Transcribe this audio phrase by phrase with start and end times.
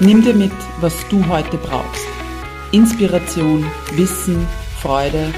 [0.00, 0.50] Nimm dir mit,
[0.80, 2.04] was du heute brauchst.
[2.72, 4.44] Inspiration, Wissen,
[4.80, 5.32] Freude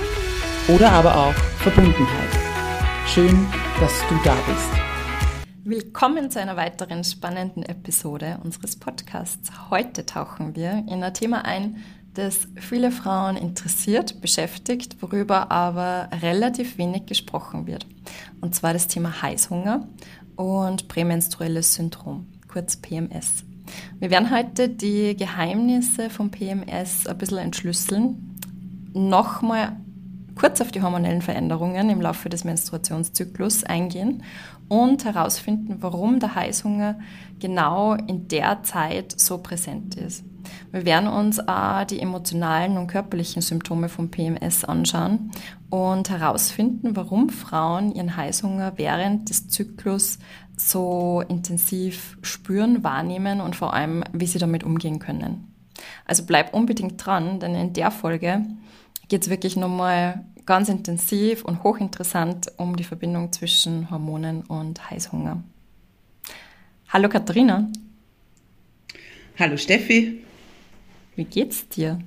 [0.69, 2.30] oder aber auch Verbundenheit.
[3.06, 3.47] Schön,
[3.78, 4.70] dass du da bist.
[5.62, 9.50] Willkommen zu einer weiteren spannenden Episode unseres Podcasts.
[9.69, 16.78] Heute tauchen wir in ein Thema ein, das viele Frauen interessiert, beschäftigt, worüber aber relativ
[16.78, 17.86] wenig gesprochen wird.
[18.41, 19.86] Und zwar das Thema Heißhunger
[20.36, 23.45] und prämenstruelles Syndrom, kurz PMS.
[23.98, 28.39] Wir werden heute die Geheimnisse vom PMS ein bisschen entschlüsseln,
[28.92, 29.77] nochmal
[30.37, 34.23] kurz auf die hormonellen Veränderungen im Laufe des Menstruationszyklus eingehen
[34.69, 36.98] und herausfinden, warum der Heißhunger
[37.41, 40.25] genau in der Zeit so präsent ist.
[40.70, 45.33] Wir werden uns auch die emotionalen und körperlichen Symptome vom PMS anschauen
[45.70, 50.19] und herausfinden, warum Frauen ihren Heißhunger während des Zyklus
[50.56, 55.53] so intensiv spüren, wahrnehmen und vor allem, wie sie damit umgehen können.
[56.06, 58.43] Also bleib unbedingt dran, denn in der Folge
[59.09, 65.43] geht es wirklich nochmal ganz intensiv und hochinteressant um die Verbindung zwischen Hormonen und Heißhunger.
[66.89, 67.69] Hallo Katharina.
[69.39, 70.23] Hallo Steffi.
[71.17, 71.99] Wie geht's dir?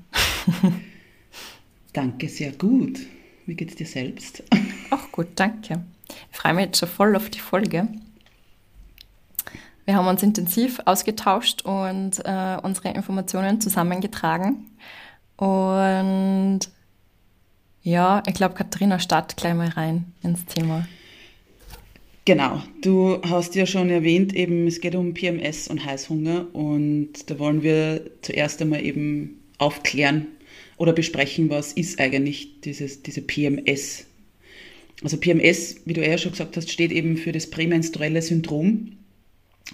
[1.94, 3.00] danke, sehr gut.
[3.46, 4.44] Wie geht's dir selbst?
[4.92, 5.84] Auch gut, danke.
[6.32, 7.88] Ich freue mich jetzt schon voll auf die Folge.
[9.86, 14.70] Wir haben uns intensiv ausgetauscht und äh, unsere Informationen zusammengetragen.
[15.36, 16.60] Und
[17.84, 20.88] ja, ich glaube, Katharina startet gleich mal rein ins Thema.
[22.26, 27.40] Genau, du hast ja schon erwähnt, eben es geht um PMS und Heißhunger und da
[27.40, 30.28] wollen wir zuerst einmal eben aufklären
[30.78, 34.06] oder besprechen, was ist eigentlich dieses, diese PMS.
[35.02, 38.92] Also PMS, wie du ja schon gesagt hast, steht eben für das prämenstruelle Syndrom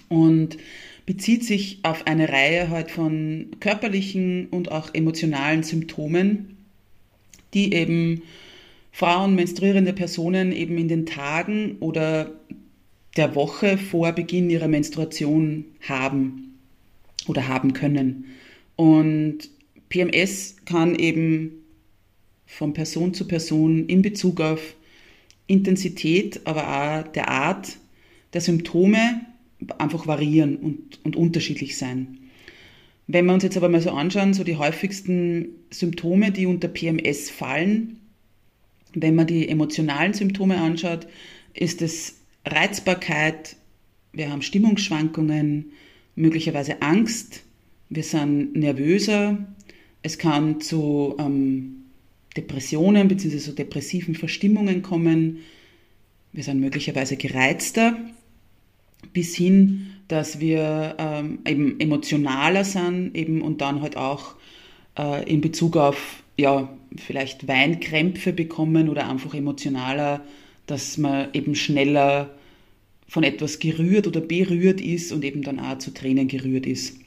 [0.08, 0.56] und
[1.04, 6.55] bezieht sich auf eine Reihe halt von körperlichen und auch emotionalen Symptomen,
[7.56, 8.22] die eben
[8.92, 12.30] Frauen, menstruierende Personen eben in den Tagen oder
[13.16, 16.58] der Woche vor Beginn ihrer Menstruation haben
[17.26, 18.26] oder haben können.
[18.76, 19.38] Und
[19.88, 21.64] PMS kann eben
[22.44, 24.74] von Person zu Person in Bezug auf
[25.46, 27.78] Intensität, aber auch der Art
[28.34, 29.22] der Symptome
[29.78, 32.18] einfach variieren und, und unterschiedlich sein.
[33.06, 37.30] Wenn wir uns jetzt aber mal so anschauen, so die häufigsten Symptome, die unter PMS
[37.30, 38.00] fallen,
[38.94, 41.06] wenn man die emotionalen Symptome anschaut,
[41.54, 43.56] ist es Reizbarkeit,
[44.12, 45.72] wir haben Stimmungsschwankungen,
[46.16, 47.42] möglicherweise Angst,
[47.90, 49.38] wir sind nervöser,
[50.02, 51.84] es kann zu ähm,
[52.36, 53.38] Depressionen bzw.
[53.38, 55.38] so depressiven Verstimmungen kommen,
[56.32, 57.98] wir sind möglicherweise gereizter,
[59.12, 64.34] bis hin, dass wir ähm, eben emotionaler sind eben und dann halt auch
[64.98, 70.22] äh, in Bezug auf ja, vielleicht Weinkrämpfe bekommen oder einfach emotionaler,
[70.66, 72.30] dass man eben schneller
[73.08, 76.98] von etwas gerührt oder berührt ist und eben dann auch zu Tränen gerührt ist.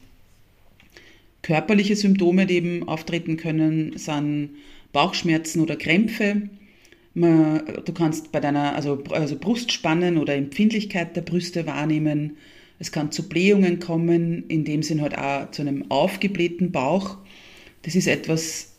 [1.42, 4.52] Körperliche Symptome, die eben auftreten können, sind
[4.92, 6.50] Bauchschmerzen oder Krämpfe.
[7.14, 12.38] Man, du kannst bei deiner also, also Brustspannen oder Empfindlichkeit der Brüste wahrnehmen.
[12.80, 17.18] Es kann zu Blähungen kommen, in dem Sinn halt auch zu einem aufgeblähten Bauch.
[17.82, 18.74] Das ist etwas,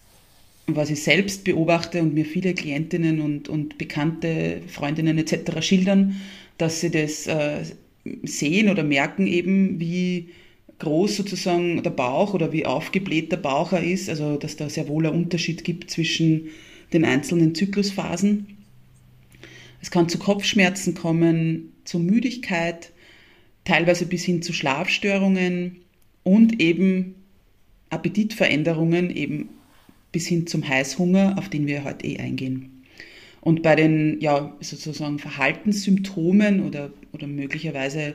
[0.66, 5.62] was ich selbst beobachte und mir viele Klientinnen und, und bekannte Freundinnen etc.
[5.62, 6.16] schildern,
[6.56, 7.64] dass sie das äh,
[8.22, 10.30] sehen oder merken eben, wie
[10.78, 15.06] groß sozusagen der Bauch oder wie aufgebläht der Bauch ist, also dass da sehr wohl
[15.06, 16.48] ein Unterschied gibt zwischen
[16.92, 18.46] den einzelnen Zyklusphasen.
[19.82, 22.92] Es kann zu Kopfschmerzen kommen, zu Müdigkeit,
[23.64, 25.76] teilweise bis hin zu Schlafstörungen
[26.22, 27.14] und eben
[27.90, 29.50] Appetitveränderungen, eben
[30.12, 32.84] bis hin zum Heißhunger, auf den wir heute eh eingehen.
[33.40, 38.14] Und bei den ja, sozusagen Verhaltenssymptomen oder, oder möglicherweise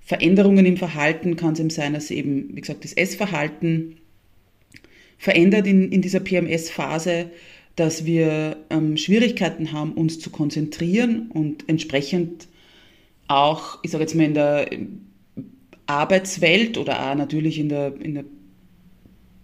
[0.00, 3.96] Veränderungen im Verhalten kann es eben sein, dass eben, wie gesagt, das Essverhalten
[5.18, 7.30] verändert in, in dieser PMS-Phase,
[7.76, 12.48] dass wir ähm, Schwierigkeiten haben, uns zu konzentrieren und entsprechend
[13.30, 14.68] auch, ich sage jetzt mal, in der
[15.86, 18.24] Arbeitswelt oder auch natürlich in der, in der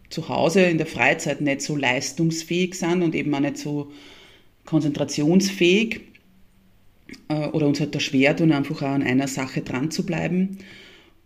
[0.09, 3.91] zu Hause in der Freizeit nicht so leistungsfähig sind und eben auch nicht so
[4.65, 6.01] konzentrationsfähig
[7.29, 10.59] äh, oder uns halt da schwer tun, einfach auch an einer Sache dran zu bleiben.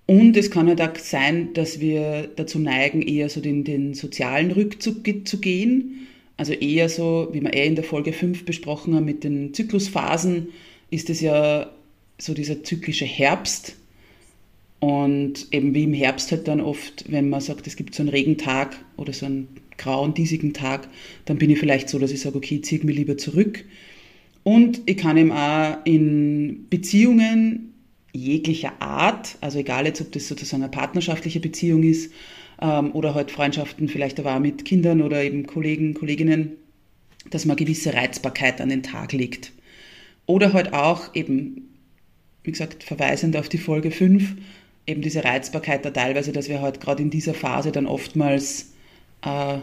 [0.06, 4.50] Und es kann halt auch sein, dass wir dazu neigen, eher so den, den sozialen
[4.50, 6.08] Rückzug zu gehen.
[6.36, 10.48] Also eher so, wie wir eh in der Folge 5 besprochen haben, mit den Zyklusphasen,
[10.90, 11.70] ist es ja
[12.20, 13.76] so dieser zyklische Herbst.
[14.78, 18.08] Und eben wie im Herbst halt dann oft, wenn man sagt, es gibt so einen
[18.08, 20.88] Regentag oder so einen grauen, diesigen Tag,
[21.26, 23.64] dann bin ich vielleicht so, dass ich sage, okay, ziehe mich lieber zurück.
[24.42, 27.74] Und ich kann eben auch in Beziehungen
[28.12, 32.12] jeglicher Art, also egal jetzt, ob das sozusagen eine partnerschaftliche Beziehung ist
[32.60, 36.52] ähm, oder halt Freundschaften vielleicht aber auch mit Kindern oder eben Kollegen, Kolleginnen,
[37.30, 39.52] dass man gewisse Reizbarkeit an den Tag legt.
[40.26, 41.69] Oder halt auch eben,
[42.44, 44.36] wie gesagt, verweisend auf die Folge 5,
[44.86, 48.72] eben diese Reizbarkeit da teilweise, dass wir halt gerade in dieser Phase dann oftmals
[49.22, 49.58] äh,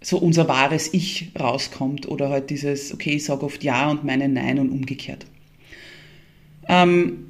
[0.00, 4.28] so unser wahres Ich rauskommt oder halt dieses, okay, ich sage oft Ja und meine
[4.28, 5.26] Nein und umgekehrt.
[6.68, 7.26] Ähm,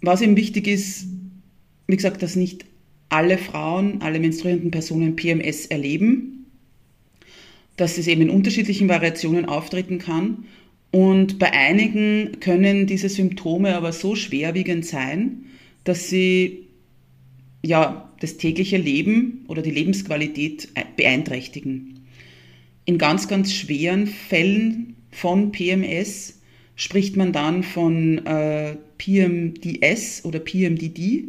[0.00, 1.06] was eben wichtig ist,
[1.86, 2.64] wie gesagt, dass nicht
[3.08, 6.46] alle Frauen, alle menstruierenden Personen PMS erleben,
[7.76, 10.44] dass es eben in unterschiedlichen Variationen auftreten kann.
[10.92, 15.46] Und bei einigen können diese Symptome aber so schwerwiegend sein,
[15.84, 16.68] dass sie
[17.64, 22.06] ja, das tägliche Leben oder die Lebensqualität beeinträchtigen.
[22.84, 26.40] In ganz, ganz schweren Fällen von PMS
[26.76, 31.24] spricht man dann von äh, PMDS oder PMDD.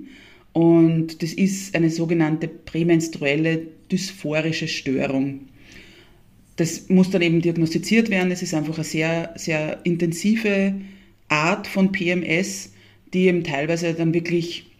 [0.51, 5.47] Und das ist eine sogenannte prämenstruelle dysphorische Störung.
[6.55, 8.31] Das muss dann eben diagnostiziert werden.
[8.31, 10.75] Es ist einfach eine sehr, sehr intensive
[11.27, 12.71] Art von PMS,
[13.13, 14.71] die eben teilweise dann wirklich,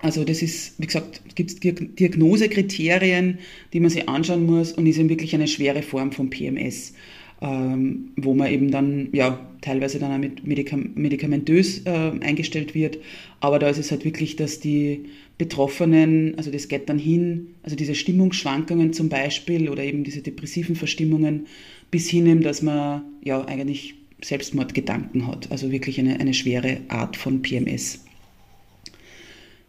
[0.00, 3.38] also das ist, wie gesagt, gibt Diagnosekriterien,
[3.72, 6.94] die man sich anschauen muss und ist eben wirklich eine schwere Form von PMS
[7.40, 12.98] ähm, wo man eben dann ja teilweise dann auch mit Medikam medikamentös äh, eingestellt wird.
[13.40, 15.06] Aber da ist es halt wirklich, dass die
[15.36, 20.74] Betroffenen, also das geht dann hin, also diese Stimmungsschwankungen zum Beispiel oder eben diese depressiven
[20.74, 21.46] Verstimmungen
[21.90, 25.50] bis hin, dass man ja eigentlich Selbstmordgedanken hat.
[25.52, 28.04] Also wirklich eine, eine schwere Art von PMS.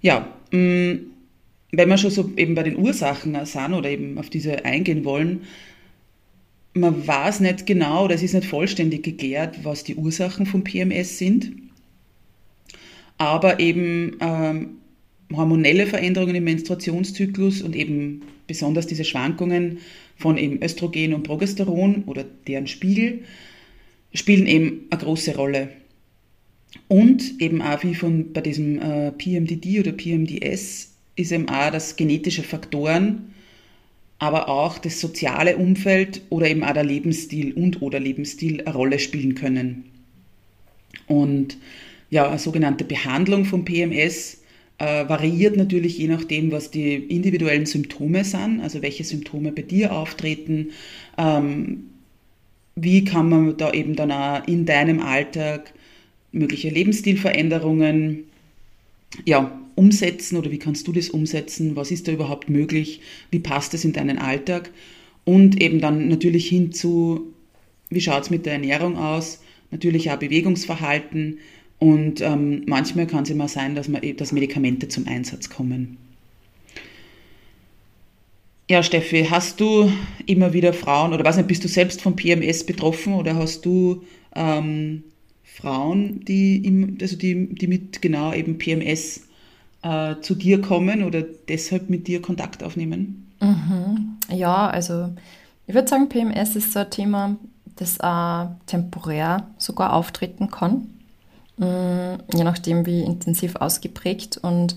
[0.01, 0.99] Ja, mh, mm,
[1.71, 5.41] wenn wir schon so eben bei den Ursachen sind oder eben auf diese eingehen wollen,
[6.79, 11.51] man weiß nicht genau, es ist nicht vollständig geklärt, was die Ursachen von PMS sind.
[13.17, 14.77] Aber eben ähm,
[15.33, 19.79] hormonelle Veränderungen im Menstruationszyklus und eben besonders diese Schwankungen
[20.15, 23.19] von eben Östrogen und Progesteron oder deren Spiegel
[24.13, 25.69] spielen eben eine große Rolle.
[26.87, 31.95] Und eben auch wie von bei diesem äh, PMDD oder PMDS ist eben auch, dass
[31.95, 33.33] genetische Faktoren
[34.19, 38.99] aber auch das soziale Umfeld oder eben auch der Lebensstil und oder Lebensstil eine Rolle
[38.99, 39.85] spielen können.
[41.07, 41.57] Und
[42.09, 44.41] ja, eine sogenannte Behandlung von PMS
[44.77, 49.93] äh, variiert natürlich je nachdem, was die individuellen Symptome sind, also welche Symptome bei dir
[49.93, 50.71] auftreten,
[51.17, 51.85] ähm,
[52.75, 55.73] wie kann man da eben dann auch in deinem Alltag
[56.31, 58.25] mögliche Lebensstilveränderungen
[59.25, 61.77] ja, umsetzen oder wie kannst du das umsetzen?
[61.77, 62.99] Was ist da überhaupt möglich?
[63.31, 64.71] Wie passt es in deinen Alltag?
[65.23, 67.33] Und eben dann natürlich hinzu,
[67.89, 69.41] wie schaut es mit der Ernährung aus?
[69.71, 71.37] Natürlich auch Bewegungsverhalten.
[71.79, 75.95] Und ähm, manchmal kann es immer sein, dass, man, dass Medikamente zum Einsatz kommen.
[78.69, 79.89] Ja, Steffi, hast du
[80.25, 84.03] immer wieder Frauen oder was nicht, bist du selbst von PMS betroffen oder hast du
[84.35, 85.03] ähm,
[85.43, 89.28] Frauen, die, im, also die, die mit genau eben PMS
[89.81, 93.31] äh, zu dir kommen oder deshalb mit dir Kontakt aufnehmen?
[93.41, 94.17] Mhm.
[94.29, 95.09] Ja, also
[95.67, 97.35] ich würde sagen, PMS ist so ein Thema,
[97.75, 100.89] das auch temporär sogar auftreten kann,
[101.57, 104.37] mhm, je nachdem, wie intensiv ausgeprägt.
[104.37, 104.75] Und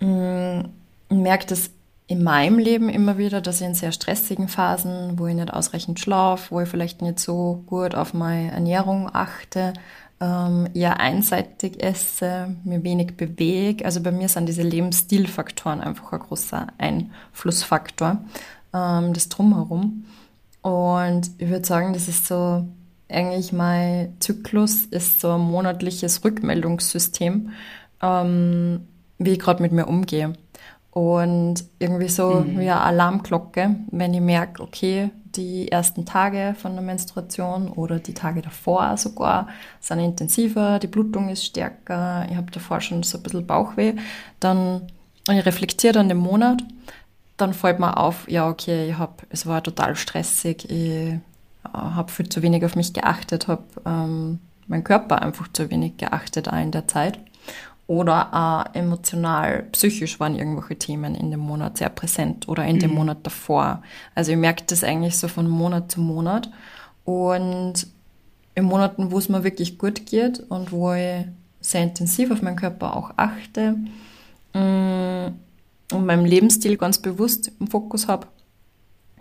[0.00, 0.66] mhm,
[1.10, 1.70] ich merke das
[2.06, 6.00] in meinem Leben immer wieder, dass ich in sehr stressigen Phasen, wo ich nicht ausreichend
[6.00, 9.72] schlafe, wo ich vielleicht nicht so gut auf meine Ernährung achte,
[10.22, 13.84] ähm, eher einseitig esse, mir wenig bewege.
[13.84, 18.18] Also bei mir sind diese Lebensstilfaktoren einfach ein großer Einflussfaktor,
[18.72, 20.04] ähm, das Drumherum.
[20.62, 22.64] Und ich würde sagen, das ist so,
[23.08, 27.50] eigentlich mein Zyklus ist so ein monatliches Rückmeldungssystem,
[28.00, 28.86] ähm,
[29.18, 30.34] wie ich gerade mit mir umgehe.
[30.92, 32.60] Und irgendwie so mhm.
[32.60, 38.14] wie eine Alarmglocke, wenn ich merke, okay, die ersten Tage von der Menstruation oder die
[38.14, 39.48] Tage davor sogar
[39.80, 43.94] sind intensiver, die Blutung ist stärker, ich habe davor schon so ein bisschen Bauchweh,
[44.40, 44.82] dann
[45.28, 46.62] und ich reflektiere dann den Monat,
[47.36, 51.20] dann fällt mir auf, ja okay, ich hab, es war total stressig, ich äh,
[51.72, 56.48] habe viel zu wenig auf mich geachtet, habe ähm, mein Körper einfach zu wenig geachtet
[56.48, 57.18] auch in der Zeit
[57.92, 62.80] oder auch emotional, psychisch waren irgendwelche Themen in dem Monat sehr präsent oder in mhm.
[62.80, 63.82] dem Monat davor.
[64.14, 66.50] Also ich merke das eigentlich so von Monat zu Monat.
[67.04, 67.86] Und
[68.54, 71.26] in Monaten, wo es mir wirklich gut geht und wo ich
[71.60, 73.76] sehr intensiv auf meinen Körper auch achte
[74.54, 75.26] mm,
[75.94, 78.26] und meinem Lebensstil ganz bewusst im Fokus habe,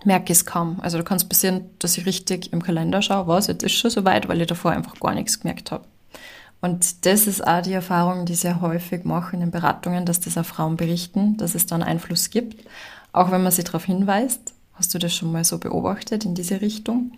[0.06, 0.80] merke ich es kaum.
[0.82, 3.92] Also da kann es passieren, dass ich richtig im Kalender schaue, was, jetzt ist schon
[3.92, 5.84] soweit, weil ich davor einfach gar nichts gemerkt habe.
[6.62, 10.20] Und das ist auch die Erfahrung, die ich sehr häufig mache in den Beratungen, dass
[10.20, 12.64] das auch Frauen berichten, dass es dann Einfluss gibt,
[13.14, 14.54] auch wenn man sie darauf hinweist.
[14.74, 17.12] Hast du das schon mal so beobachtet in diese Richtung?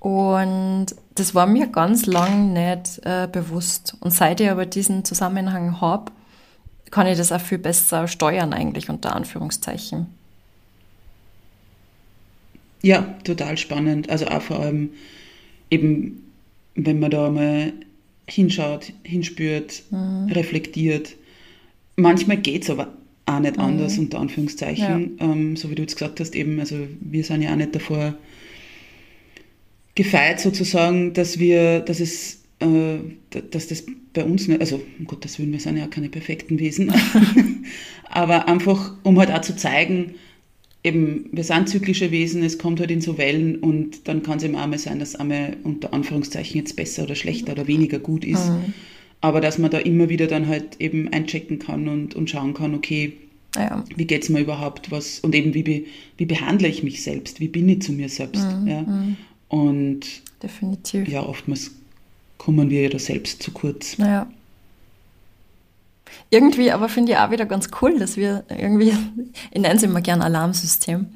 [0.00, 3.96] Und das war mir ganz lang nicht äh, bewusst.
[4.00, 6.12] Und seit ich aber diesen Zusammenhang habe,
[6.90, 10.06] kann ich das auch viel besser steuern eigentlich unter Anführungszeichen.
[12.82, 14.10] Ja, total spannend.
[14.10, 14.90] Also auch vor allem
[15.70, 16.30] eben,
[16.74, 17.72] wenn man da mal
[18.26, 20.28] hinschaut, hinspürt, mhm.
[20.30, 21.16] reflektiert.
[21.96, 22.94] Manchmal geht es aber
[23.26, 23.62] auch nicht mhm.
[23.62, 25.16] anders, unter Anführungszeichen.
[25.18, 25.24] Ja.
[25.24, 28.14] Ähm, so wie du jetzt gesagt hast, eben, also wir sind ja auch nicht davor
[29.94, 32.98] gefeit sozusagen, dass wir, dass es, äh,
[33.50, 36.92] dass das bei uns nicht, also um Gottes Willen, wir sind ja keine perfekten Wesen,
[38.08, 40.14] aber einfach, um halt auch zu zeigen,
[40.84, 44.44] eben, wir sind zyklische Wesen, es kommt halt in so Wellen und dann kann es
[44.44, 48.24] eben auch mal sein, dass einmal unter Anführungszeichen jetzt besser oder schlechter oder weniger gut
[48.24, 48.50] ist.
[48.50, 48.74] Mhm.
[49.22, 52.74] Aber dass man da immer wieder dann halt eben einchecken kann und, und schauen kann,
[52.74, 53.14] okay,
[53.56, 53.82] ja.
[53.96, 55.86] wie geht es mir überhaupt, was, und eben wie,
[56.18, 58.44] wie behandle ich mich selbst, wie bin ich zu mir selbst.
[58.44, 58.66] Mhm.
[58.66, 58.82] Ja?
[58.82, 59.16] Mhm.
[59.48, 60.00] Und
[60.42, 61.08] definitiv.
[61.08, 61.70] Ja, oftmals
[62.36, 63.96] kommen wir ja da selbst zu kurz.
[63.96, 64.30] Naja.
[66.30, 68.92] Irgendwie aber finde ich auch wieder ganz cool, dass wir irgendwie,
[69.52, 71.06] ich nenne es immer gern Alarmsystem,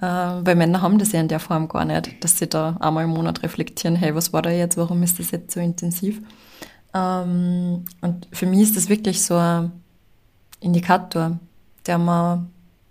[0.00, 3.04] äh, weil Männer haben das ja in der Form gar nicht, dass sie da einmal
[3.04, 6.20] im Monat reflektieren, hey, was war da jetzt, warum ist das jetzt so intensiv?
[6.92, 9.72] Ähm, und für mich ist das wirklich so ein
[10.60, 11.38] Indikator,
[11.86, 12.46] der mir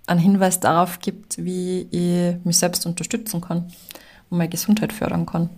[0.06, 3.72] einen Hinweis darauf gibt, wie ich mich selbst unterstützen kann
[4.30, 5.50] und meine Gesundheit fördern kann.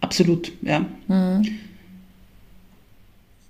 [0.00, 0.84] Absolut, ja.
[1.08, 1.69] Mhm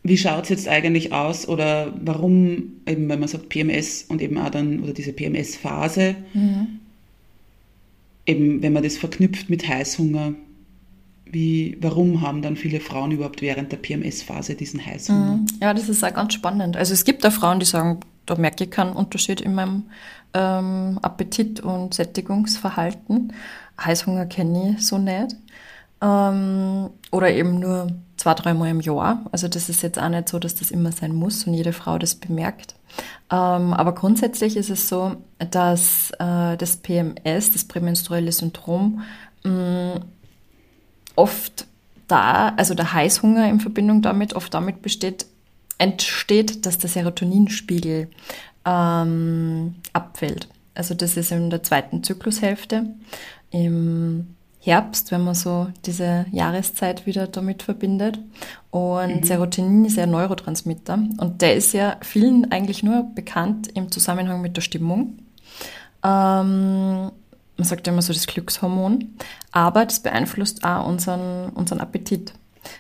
[0.03, 4.39] wie schaut es jetzt eigentlich aus oder warum, eben wenn man sagt PMS und eben
[4.39, 6.81] auch dann, oder diese PMS-Phase, mhm.
[8.25, 10.35] eben wenn man das verknüpft mit Heißhunger,
[11.27, 15.37] wie, warum haben dann viele Frauen überhaupt während der PMS-Phase diesen Heißhunger?
[15.37, 15.47] Mhm.
[15.61, 16.77] Ja, das ist auch ganz spannend.
[16.77, 19.85] Also es gibt da Frauen, die sagen, da merke ich keinen Unterschied in meinem
[20.35, 23.33] ähm, Appetit und Sättigungsverhalten.
[23.81, 25.37] Heißhunger kenne ich so nicht.
[26.03, 29.25] Ähm, oder eben nur zwei, dreimal im Jahr.
[29.33, 31.99] Also das ist jetzt auch nicht so, dass das immer sein muss und jede Frau
[31.99, 32.75] das bemerkt.
[33.31, 39.03] Ähm, aber grundsätzlich ist es so, dass äh, das PMS, das prämenstruelle Syndrom,
[39.45, 40.01] mh, mm,
[41.17, 41.67] oft
[42.09, 45.27] da, also der Heißhunger in Verbindung damit, oft damit besteht,
[45.79, 48.09] entsteht, dass der Serotoninspiegel
[48.65, 50.49] ähm, abfällt.
[50.75, 52.87] Also das ist in der zweiten Zyklushälfte.
[53.51, 58.19] Im Herbst, wenn man so diese Jahreszeit wieder damit verbindet.
[58.71, 59.25] Und mhm.
[59.25, 64.43] Serotonin ist ja ein Neurotransmitter und der ist ja vielen eigentlich nur bekannt im Zusammenhang
[64.43, 65.19] mit der Stimmung.
[66.05, 67.11] Ähm,
[67.57, 69.17] man sagt ja immer so das Glückshormon,
[69.51, 72.33] aber das beeinflusst auch unseren, unseren Appetit.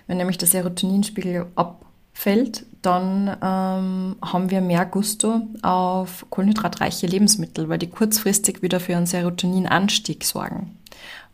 [0.06, 7.78] Wenn nämlich der Serotoninspiegel abfällt, dann ähm, haben wir mehr Gusto auf kohlenhydratreiche Lebensmittel, weil
[7.78, 10.76] die kurzfristig wieder für einen Serotoninanstieg sorgen.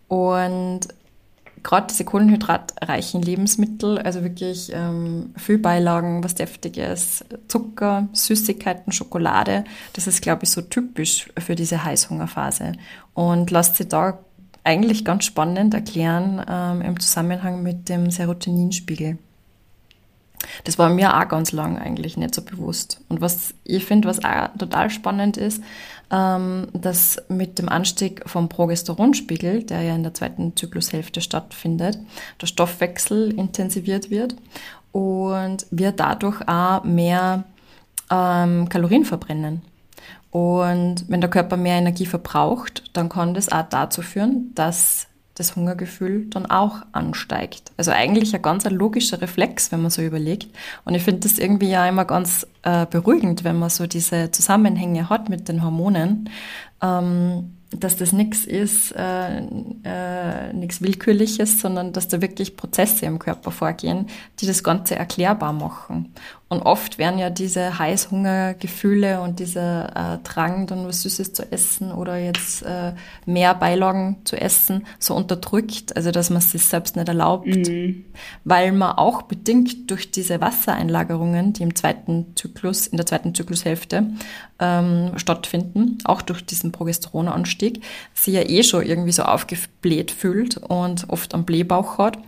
[0.08, 0.80] Und
[1.62, 10.06] gerade diese kohlenhydratreichen Lebensmittel, also wirklich ähm, viel Beilagen, was deftiges, Zucker, Süßigkeiten, Schokolade, das
[10.06, 12.72] ist, glaube ich, so typisch für diese Heißhungerphase.
[13.14, 14.18] Und lasst sich da
[14.62, 19.18] eigentlich ganz spannend erklären ähm, im Zusammenhang mit dem Serotoninspiegel.
[20.64, 23.00] Das war mir auch ganz lang eigentlich nicht so bewusst.
[23.08, 25.62] Und was ich finde, was auch total spannend ist,
[26.10, 31.98] ähm, dass mit dem Anstieg vom Progesteronspiegel, der ja in der zweiten Zyklushälfte stattfindet,
[32.40, 34.36] der Stoffwechsel intensiviert wird
[34.92, 37.44] und wir dadurch auch mehr
[38.10, 39.62] ähm, Kalorien verbrennen.
[40.30, 45.06] Und wenn der Körper mehr Energie verbraucht, dann kann das auch dazu führen, dass
[45.36, 47.70] das Hungergefühl dann auch ansteigt.
[47.76, 50.48] Also eigentlich ein ganz logischer Reflex, wenn man so überlegt.
[50.84, 55.08] Und ich finde das irgendwie ja immer ganz äh, beruhigend, wenn man so diese Zusammenhänge
[55.08, 56.30] hat mit den Hormonen.
[56.82, 63.18] Ähm, dass das nichts ist, äh, äh, nichts Willkürliches, sondern dass da wirklich Prozesse im
[63.18, 64.06] Körper vorgehen,
[64.38, 66.14] die das Ganze erklärbar machen.
[66.48, 71.90] Und oft werden ja diese Heißhungergefühle und dieser äh, Drang, dann was Süßes zu essen
[71.90, 72.92] oder jetzt äh,
[73.24, 78.04] mehr Beilagen zu essen, so unterdrückt, also dass man es sich selbst nicht erlaubt, mhm.
[78.44, 84.04] weil man auch bedingt durch diese Wassereinlagerungen, die im zweiten Zyklus, in der zweiten Zyklushälfte
[84.60, 87.82] ähm, stattfinden, auch durch diesen Progesteronanstieg,
[88.14, 92.18] sie ja eh schon irgendwie so aufgebläht fühlt und oft am Blähbauch hat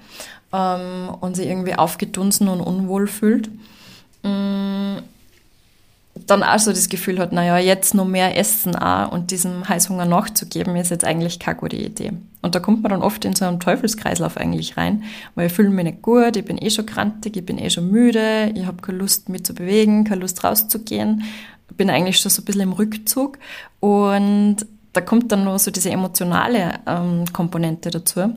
[0.53, 3.49] ähm, und sie irgendwie aufgedunsen und unwohl fühlt.
[4.29, 5.03] Mm,
[6.27, 10.05] dann auch so das Gefühl hat, naja, jetzt noch mehr Essen auch und diesem Heißhunger
[10.05, 12.13] nachzugeben, ist jetzt eigentlich keine gute Idee.
[12.43, 15.05] Und da kommt man dann oft in so einen Teufelskreislauf eigentlich rein,
[15.35, 17.91] weil ich fühle mich nicht gut, ich bin eh schon krantig, ich bin eh schon
[17.91, 21.25] müde, ich habe keine Lust, mich zu bewegen, keine Lust rauszugehen,
[21.77, 23.39] bin eigentlich schon so ein bisschen im Rückzug
[23.81, 24.57] und
[24.93, 28.35] da kommt dann noch so diese emotionale ähm, Komponente dazu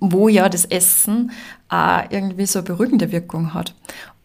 [0.00, 1.30] wo ja das Essen
[1.68, 3.74] auch irgendwie so eine beruhigende Wirkung hat.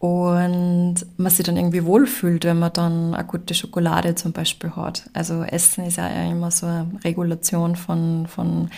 [0.02, 5.08] Und man sich dann irgendwie wohlfühlt, wenn man dann eine gute Schokolade zum Beispiel hat.
[5.12, 8.68] Also Essen ist ja immer so eine Regulation von, von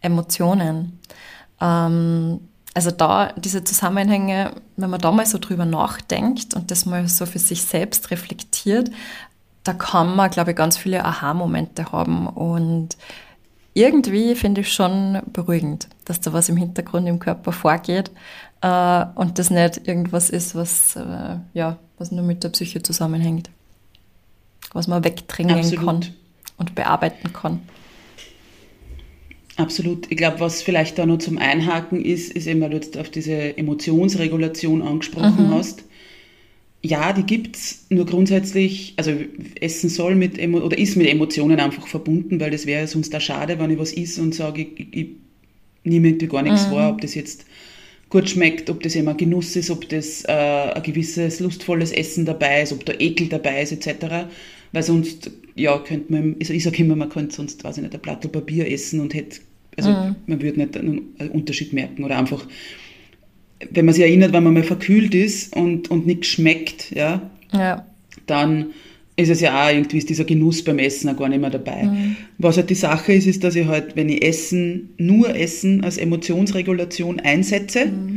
[0.00, 0.98] Emotionen.
[1.60, 2.40] Ähm,
[2.74, 7.26] also da diese Zusammenhänge, wenn man da mal so drüber nachdenkt und das mal so
[7.26, 8.90] für sich selbst reflektiert,
[9.62, 12.96] da kann man, glaube ich, ganz viele Aha-Momente haben und
[13.72, 18.10] irgendwie finde ich schon beruhigend, dass da was im Hintergrund im Körper vorgeht
[18.62, 23.50] äh, und das nicht irgendwas ist, was, äh, ja, was nur mit der Psyche zusammenhängt,
[24.72, 25.84] was man wegdrängen Absolut.
[25.84, 26.06] kann
[26.56, 27.60] und bearbeiten kann.
[29.56, 30.10] Absolut.
[30.10, 33.10] Ich glaube, was vielleicht da noch zum Einhaken ist, ist eben, weil du jetzt auf
[33.10, 35.54] diese Emotionsregulation angesprochen mhm.
[35.54, 35.84] hast
[36.82, 39.12] ja, die gibt's nur grundsätzlich, also
[39.60, 43.20] Essen soll mit Emo oder ist mit Emotionen einfach verbunden, weil das wäre sonst da
[43.20, 45.08] schade, wenn ich was is und sage, ich, ich, ich
[45.84, 46.72] nehme irgendwie gar nichts mhm.
[46.72, 47.46] wahr, ob das jetzt
[48.12, 52.62] gut schmeckt, ob das immer Genuss ist, ob das äh, ein gewisses lustvolles Essen dabei
[52.62, 54.26] ist, ob da Ekel dabei ist, etc.
[54.72, 57.94] Weil sonst, ja, könnte man, also ich sage immer, man könnte sonst, weiß ich nicht,
[57.94, 59.40] ein Blatt Papier essen und hätte,
[59.78, 60.16] also mhm.
[60.26, 62.46] man würde nicht einen Unterschied merken oder einfach
[63.70, 67.86] wenn man sich erinnert, wenn man mal verkühlt ist und, und nichts schmeckt, ja, ja,
[68.26, 68.72] dann
[69.16, 71.84] ist es ja auch irgendwie ist dieser Genuss beim Essen auch gar nicht mehr dabei.
[71.84, 72.16] Mhm.
[72.38, 75.98] Was halt die Sache ist, ist, dass ich halt, wenn ich Essen, nur Essen als
[75.98, 78.11] Emotionsregulation einsetze mhm.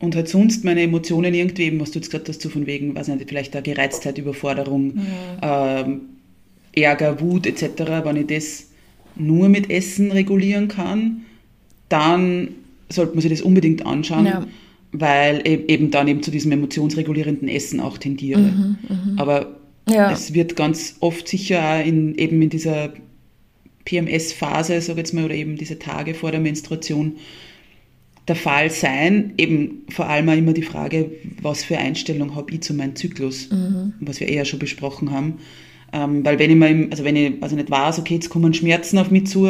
[0.00, 2.94] Und halt sonst meine Emotionen irgendwie, eben, was du jetzt gesagt hast, so von wegen,
[2.94, 5.06] weiß nicht, vielleicht eine Gereiztheit, Überforderung, mhm.
[5.42, 6.00] ähm,
[6.72, 8.66] Ärger, Wut etc., wenn ich das
[9.16, 11.22] nur mit Essen regulieren kann,
[11.88, 12.48] dann
[12.88, 14.26] sollte man sich das unbedingt anschauen.
[14.26, 14.46] Ja
[14.92, 18.40] weil ich eben dann eben zu diesem emotionsregulierenden Essen auch tendiere.
[18.40, 19.22] Mhm, mh.
[19.22, 19.56] Aber
[19.88, 20.10] ja.
[20.10, 22.92] es wird ganz oft sicher auch in, eben in dieser
[23.84, 27.16] PMS-Phase, sage jetzt mal, oder eben diese Tage vor der Menstruation
[28.30, 29.34] der Fall sein.
[29.36, 31.10] Eben vor allem auch immer die Frage,
[31.42, 33.92] was für Einstellung habe ich zu meinem Zyklus, mhm.
[34.00, 35.34] was wir eher schon besprochen haben.
[35.92, 38.96] Ähm, weil wenn ich mal, also wenn ich also nicht weiß, okay, jetzt kommen Schmerzen
[38.98, 39.48] auf mich zu,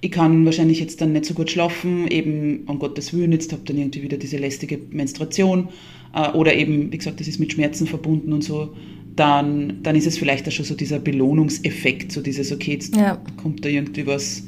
[0.00, 3.62] ich kann wahrscheinlich jetzt dann nicht so gut schlafen, eben um Gottes Willen, jetzt habe
[3.64, 5.68] dann irgendwie wieder diese lästige Menstruation
[6.14, 8.74] äh, oder eben, wie gesagt, das ist mit Schmerzen verbunden und so,
[9.16, 13.20] dann, dann ist es vielleicht auch schon so dieser Belohnungseffekt, so dieses, okay, jetzt ja.
[13.40, 14.44] kommt da irgendwie was,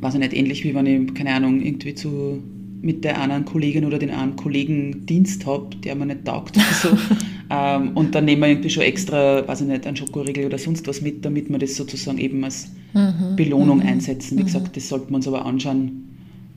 [0.00, 2.42] weiß ich nicht, ähnlich wie wenn ich, keine Ahnung, irgendwie zu
[2.80, 6.66] mit der anderen Kollegin oder den anderen Kollegen Dienst habe, der mir nicht taugt oder
[6.72, 6.98] so.
[7.50, 10.86] ähm, und dann nehmen wir irgendwie schon extra, weiß ich nicht, einen Schokoriegel oder sonst
[10.86, 13.36] was mit, damit wir das sozusagen eben als mhm.
[13.36, 13.86] Belohnung mhm.
[13.86, 14.38] einsetzen.
[14.38, 14.46] Wie mhm.
[14.46, 16.04] gesagt, das sollte man uns aber anschauen,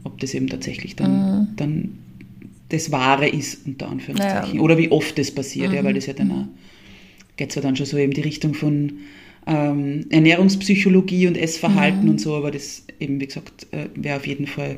[0.04, 1.48] ob das eben tatsächlich dann, mhm.
[1.56, 1.90] dann
[2.70, 4.56] das Wahre ist, unter Anführungszeichen.
[4.56, 4.62] Ja.
[4.62, 6.46] Oder wie oft das passiert, ja, weil das ja dann auch,
[7.36, 8.94] geht zwar dann schon so eben die Richtung von
[9.48, 12.10] ähm, Ernährungspsychologie und Essverhalten mhm.
[12.12, 14.78] und so, aber das eben, wie gesagt, äh, wäre auf jeden Fall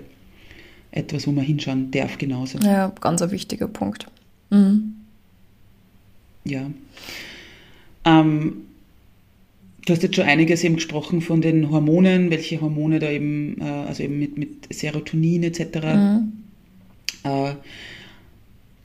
[0.92, 2.60] etwas, wo man hinschauen darf, genauso.
[2.60, 4.08] Ja, ganz ein wichtiger Punkt.
[4.50, 4.94] Mhm.
[6.46, 6.70] Ja.
[8.06, 8.58] Ähm,
[9.86, 13.64] du hast jetzt schon einiges eben gesprochen von den Hormonen, welche Hormone da eben, äh,
[13.64, 15.62] also eben mit, mit Serotonin etc.
[15.84, 16.34] Mhm.
[17.24, 17.54] Äh,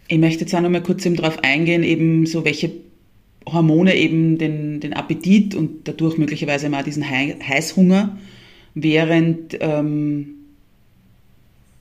[0.09, 2.71] ich möchte jetzt auch noch mal kurz eben darauf eingehen, eben so welche
[3.53, 8.19] Hormone eben den, den Appetit und dadurch möglicherweise mal diesen Heißhunger
[8.75, 10.35] während ähm,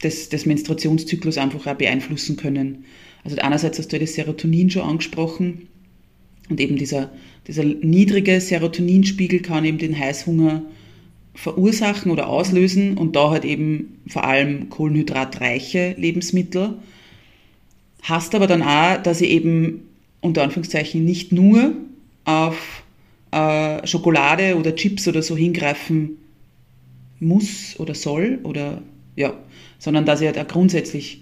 [0.03, 2.85] des, des Menstruationszyklus einfach auch beeinflussen können.
[3.23, 5.67] Also einerseits hast du das Serotonin schon angesprochen
[6.49, 7.11] und eben dieser,
[7.47, 10.63] dieser niedrige Serotoninspiegel kann eben den Heißhunger
[11.33, 16.75] verursachen oder auslösen und da halt eben vor allem kohlenhydratreiche Lebensmittel.
[18.01, 19.86] Hast aber dann auch, dass ich eben
[20.21, 21.73] unter Anführungszeichen nicht nur
[22.25, 22.83] auf
[23.31, 26.17] äh, Schokolade oder Chips oder so hingreifen
[27.19, 28.81] muss oder soll oder
[29.15, 29.33] ja,
[29.79, 31.21] sondern dass er da grundsätzlich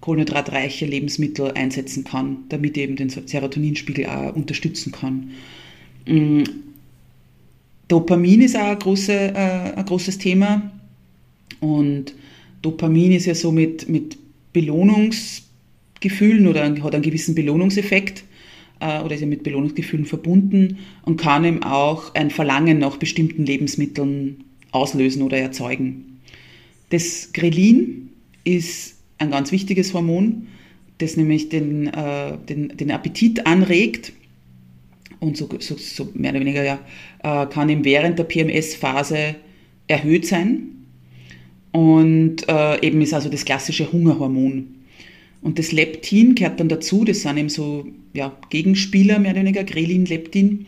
[0.00, 5.30] kohlenhydratreiche Lebensmittel einsetzen kann, damit eben den Serotoninspiegel auch unterstützen kann.
[6.06, 6.42] Mm,
[7.88, 10.70] Dopamin ist auch ein, große, äh, ein großes Thema
[11.60, 12.14] und
[12.62, 14.18] Dopamin ist ja so mit, mit
[16.00, 18.24] Belohnungsgefühlen oder hat einen gewissen Belohnungseffekt
[18.80, 23.46] äh, oder ist ja mit Belohnungsgefühlen verbunden und kann eben auch ein Verlangen nach bestimmten
[23.46, 26.20] Lebensmitteln auslösen oder erzeugen.
[26.90, 28.10] Das Grelin
[28.44, 30.48] ist ein ganz wichtiges Hormon,
[30.98, 34.12] das nämlich den, äh, den, den Appetit anregt
[35.18, 36.78] und so, so, so, mehr oder weniger ja,
[37.22, 39.36] äh, kann eben während der PMS-Phase
[39.88, 40.68] erhöht sein.
[41.72, 44.75] Und äh, eben ist also das klassische Hungerhormon.
[45.46, 49.62] Und das Leptin gehört dann dazu, das sind eben so ja, Gegenspieler, mehr oder weniger,
[49.62, 50.66] Grelin, Leptin.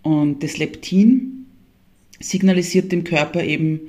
[0.00, 1.44] Und das Leptin
[2.18, 3.80] signalisiert dem Körper eben,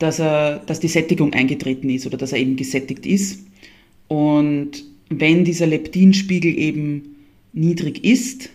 [0.00, 3.46] dass, er, dass die Sättigung eingetreten ist oder dass er eben gesättigt ist.
[4.08, 7.14] Und wenn dieser Leptinspiegel eben
[7.52, 8.50] niedrig ist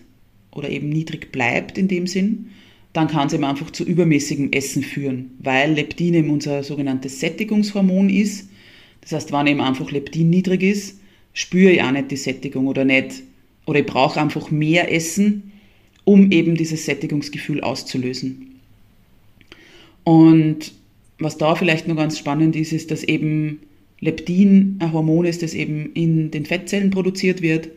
[0.52, 2.48] oder eben niedrig bleibt in dem Sinn,
[2.92, 8.10] dann kann es eben einfach zu übermäßigem Essen führen, weil Leptin eben unser sogenanntes Sättigungshormon
[8.10, 8.50] ist.
[9.08, 11.00] Das heißt, wenn eben einfach Leptin niedrig ist,
[11.32, 13.24] spüre ich auch nicht die Sättigung oder nicht,
[13.66, 15.54] oder ich brauche einfach mehr Essen,
[16.04, 18.60] um eben dieses Sättigungsgefühl auszulösen.
[20.04, 20.74] Und
[21.20, 23.60] was da vielleicht noch ganz spannend ist, ist, dass eben
[24.00, 27.70] Leptin ein Hormon ist, das eben in den Fettzellen produziert wird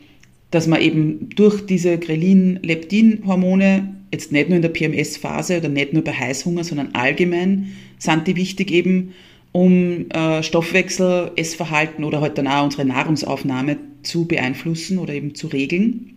[0.50, 6.02] dass man eben durch diese Grelin-Leptin-Hormone, jetzt nicht nur in der PMS-Phase oder nicht nur
[6.04, 9.14] bei Heißhunger, sondern allgemein, sind die wichtig eben,
[9.52, 15.48] um äh, Stoffwechsel, Essverhalten oder halt dann auch unsere Nahrungsaufnahme zu beeinflussen oder eben zu
[15.48, 16.14] regeln,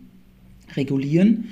[0.76, 1.50] regulieren.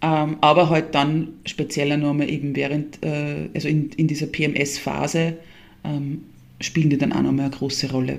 [0.00, 5.36] Ähm, aber halt dann spezieller nur mal eben während, äh, also in, in dieser PMS-Phase
[5.84, 6.24] ähm,
[6.60, 8.18] spielen die dann auch nochmal eine große Rolle.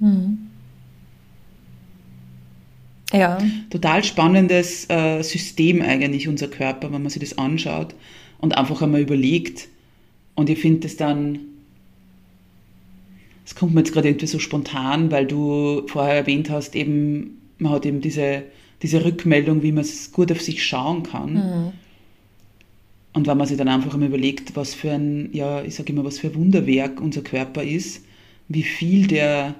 [0.00, 0.38] Mhm.
[3.12, 3.38] Ja.
[3.70, 7.94] Total spannendes äh, System eigentlich, unser Körper, wenn man sich das anschaut
[8.38, 9.68] und einfach einmal überlegt.
[10.34, 11.38] Und ich finde das dann,
[13.44, 17.72] das kommt mir jetzt gerade irgendwie so spontan, weil du vorher erwähnt hast, eben, man
[17.72, 18.42] hat eben diese,
[18.82, 21.34] diese Rückmeldung, wie man es gut auf sich schauen kann.
[21.34, 21.72] Mhm.
[23.12, 26.04] Und wenn man sich dann einfach einmal überlegt, was für ein, ja, ich sage immer,
[26.04, 28.04] was für ein Wunderwerk unser Körper ist,
[28.48, 29.54] wie viel der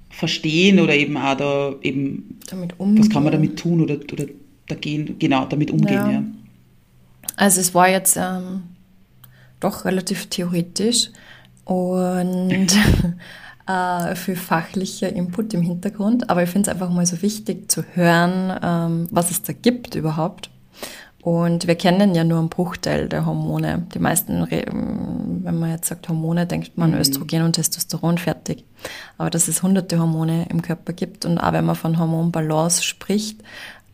[0.10, 4.26] verstehen oder eben auch da eben, was kann man damit tun oder, oder
[4.68, 5.94] dagegen, genau, damit umgehen.
[5.94, 6.12] Ja.
[6.12, 6.24] ja.
[7.36, 8.64] Also es war jetzt ähm,
[9.60, 11.10] doch relativ theoretisch
[11.66, 12.52] und
[13.68, 17.84] äh, für fachliche Input im Hintergrund, aber ich finde es einfach mal so wichtig zu
[17.94, 20.50] hören, ähm, was es da gibt überhaupt.
[21.24, 23.88] Und wir kennen ja nur einen Bruchteil der Hormone.
[23.94, 26.98] Die meisten, wenn man jetzt sagt Hormone, denkt man mhm.
[26.98, 28.66] Östrogen und Testosteron fertig.
[29.18, 33.42] Aber dass es hunderte Hormone im Körper gibt und auch wenn man von Hormonbalance spricht,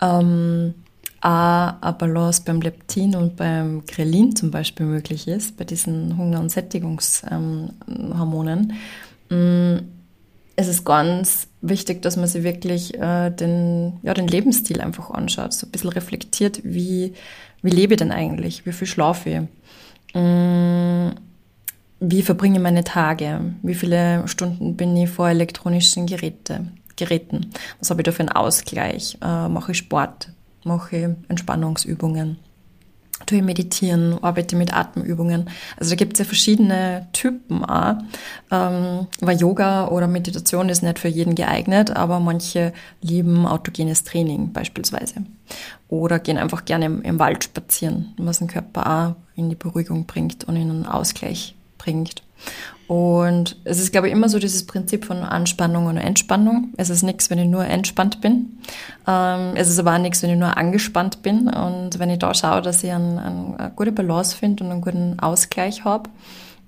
[0.02, 0.74] ähm,
[1.22, 6.50] eine Balance beim Leptin und beim Grelin zum Beispiel möglich ist, bei diesen Hunger- und
[6.50, 8.74] Sättigungshormonen,
[9.30, 9.78] mm,
[10.60, 15.54] es ist ganz wichtig, dass man sich wirklich äh, den, ja, den Lebensstil einfach anschaut,
[15.54, 17.14] so ein bisschen reflektiert, wie,
[17.62, 21.12] wie lebe ich denn eigentlich, wie viel schlafe ich, mm,
[22.02, 26.68] wie verbringe ich meine Tage, wie viele Stunden bin ich vor elektronischen Geräte,
[26.98, 30.30] Geräten, was habe ich da für einen Ausgleich, äh, mache ich Sport,
[30.66, 32.38] mache ich Entspannungsübungen
[33.26, 35.50] tue meditieren, arbeite mit Atemübungen.
[35.78, 37.96] Also da gibt es ja verschiedene Typen auch.
[38.52, 44.54] Ähm, weil Yoga oder Meditation ist nicht für jeden geeignet, aber manche lieben autogenes Training
[44.54, 45.26] beispielsweise.
[45.88, 50.06] Oder gehen einfach gerne im, im Wald spazieren, was den Körper auch in die Beruhigung
[50.06, 52.24] bringt und in einen Ausgleich bringt.
[52.90, 56.70] Und es ist, glaube ich, immer so dieses Prinzip von Anspannung und Entspannung.
[56.76, 58.58] Es ist nichts, wenn ich nur entspannt bin.
[59.08, 61.50] Ähm, es ist aber auch nichts, wenn ich nur angespannt bin.
[61.50, 64.82] Und wenn ich da schaue, dass ich ein, ein, eine gute Balance finde und einen
[64.82, 66.10] guten Ausgleich habe,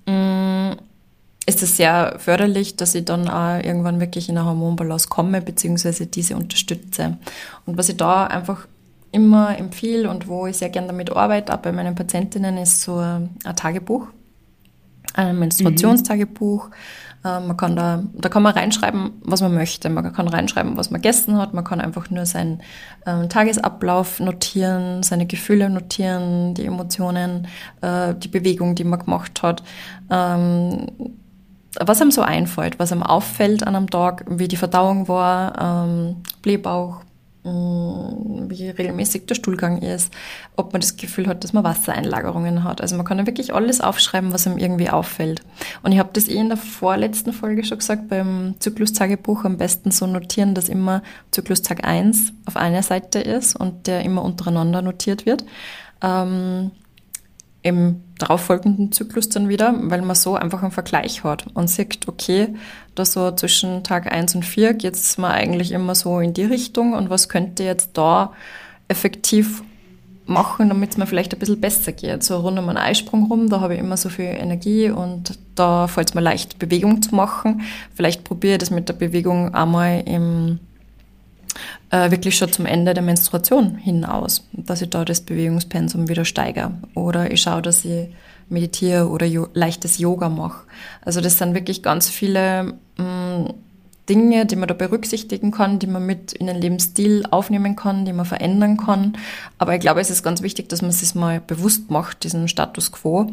[0.06, 0.76] mm,
[1.46, 6.06] ist es sehr förderlich, dass ich dann auch irgendwann wirklich in eine Hormonbalance komme, beziehungsweise
[6.06, 7.16] diese unterstütze.
[7.66, 8.68] Und was ich da einfach
[9.10, 12.98] immer empfehle und wo ich sehr gerne damit arbeite, auch bei meinen Patientinnen, ist so
[12.98, 14.06] ein Tagebuch
[15.14, 16.68] ein Menstruationstagebuch.
[16.68, 16.72] Mhm.
[17.24, 19.88] Man kann da, da kann man reinschreiben, was man möchte.
[19.88, 21.54] Man kann reinschreiben, was man gegessen hat.
[21.54, 22.62] Man kann einfach nur seinen
[23.06, 27.46] ähm, Tagesablauf notieren, seine Gefühle notieren, die Emotionen,
[27.80, 29.62] äh, die Bewegung, die man gemacht hat.
[30.10, 30.88] Ähm,
[31.78, 36.16] was einem so einfällt, was einem auffällt an einem Tag, wie die Verdauung war, ähm,
[36.42, 37.01] Blähbauch,
[37.44, 40.12] wie regelmäßig der Stuhlgang ist,
[40.54, 42.80] ob man das Gefühl hat, dass man Wassereinlagerungen hat.
[42.80, 45.42] Also man kann ja wirklich alles aufschreiben, was einem irgendwie auffällt.
[45.82, 49.90] Und ich habe das eh in der vorletzten Folge schon gesagt, beim Zyklustagebuch am besten
[49.90, 51.02] so notieren, dass immer
[51.32, 55.44] Zyklustag 1 auf einer Seite ist und der immer untereinander notiert wird.
[56.00, 56.70] Ähm,
[57.62, 62.48] im darauffolgenden Zyklus dann wieder, weil man so einfach einen Vergleich hat und sieht, okay,
[62.94, 66.44] da so zwischen Tag 1 und 4 geht es mir eigentlich immer so in die
[66.44, 68.32] Richtung und was könnte jetzt da
[68.88, 69.62] effektiv
[70.26, 72.22] machen, damit es mir vielleicht ein bisschen besser geht.
[72.22, 75.88] So rund um einen Eisprung rum, da habe ich immer so viel Energie und da
[75.88, 77.62] fällt es mir leicht, Bewegung zu machen.
[77.94, 80.60] Vielleicht probiere ich das mit der Bewegung einmal im
[81.92, 86.72] äh, wirklich schon zum Ende der Menstruation hinaus, dass ich da das Bewegungspensum wieder steigere.
[86.94, 88.08] Oder ich schaue, dass ich
[88.48, 90.66] meditiere oder jo leichtes Yoga mache.
[91.04, 93.54] Also das sind wirklich ganz viele mh, mm,
[94.08, 98.12] Dinge, die man da berücksichtigen kann, die man mit in den Lebensstil aufnehmen kann, die
[98.12, 99.16] man verändern kann.
[99.58, 102.90] Aber ich glaube, es ist ganz wichtig, dass man sich mal bewusst macht, diesen Status
[102.90, 103.30] quo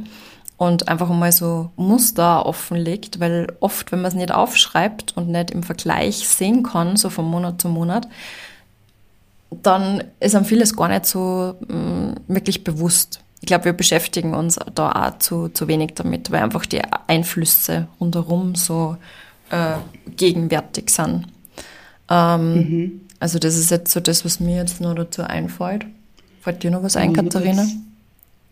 [0.58, 5.52] und einfach mal so Muster offenlegt, weil oft, wenn man es nicht aufschreibt und nicht
[5.52, 8.08] im Vergleich sehen kann, so von Monat zu Monat,
[9.64, 13.22] dann ist einem vieles gar nicht so mh, mm, wirklich bewusst.
[13.42, 17.88] Ich glaube, wir beschäftigen uns da auch zu, zu wenig damit, weil einfach die Einflüsse
[18.00, 18.98] rundherum so
[19.50, 19.76] äh,
[20.18, 21.26] gegenwärtig sind.
[22.10, 23.02] Ähm, mhm.
[23.20, 25.86] Also das ist jetzt so das, was mir jetzt noch dazu einfällt.
[26.42, 27.64] Fällt dir noch was ein, Katharina?
[27.64, 27.76] Kurz,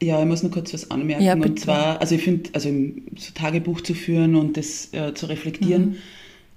[0.01, 1.23] ja, ich muss nur kurz was anmerken.
[1.23, 5.25] Ja, und zwar, also ich finde, also so Tagebuch zu führen und das äh, zu
[5.27, 5.95] reflektieren, mhm.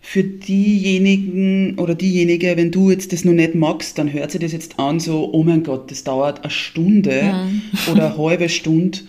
[0.01, 4.53] Für diejenigen oder diejenige, wenn du jetzt das noch nicht magst, dann hört sich das
[4.53, 7.63] jetzt an, so, oh mein Gott, das dauert eine Stunde mhm.
[7.93, 9.01] oder eine halbe Stunde.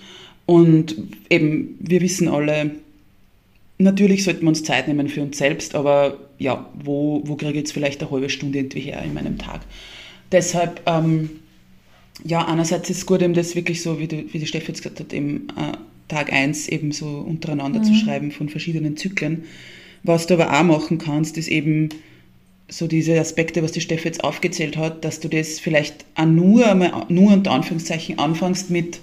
[0.45, 0.95] Und
[1.29, 2.71] eben, wir wissen alle,
[3.77, 7.57] natürlich sollten wir uns Zeit nehmen für uns selbst, aber ja, wo, wo kriege ich
[7.57, 9.61] jetzt vielleicht eine halbe Stunde irgendwie her in meinem Tag?
[10.31, 11.29] Deshalb, ähm,
[12.23, 14.81] ja, einerseits ist es gut, eben das wirklich so, wie, du, wie die Steffi jetzt
[14.81, 15.77] gesagt hat, eben äh,
[16.09, 17.85] Tag 1 eben so untereinander mhm.
[17.85, 19.43] zu schreiben von verschiedenen Zyklen.
[20.03, 21.89] Was du aber auch machen kannst, ist eben
[22.67, 26.73] so diese Aspekte, was die Steffi jetzt aufgezählt hat, dass du das vielleicht auch nur,
[27.09, 28.99] nur unter Anführungszeichen anfängst mit